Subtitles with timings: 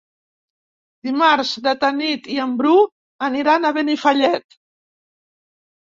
[1.07, 2.73] Dimarts na Tanit i en Bru
[3.31, 4.61] aniran a Benifallet.